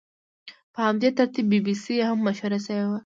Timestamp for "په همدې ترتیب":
0.73-1.45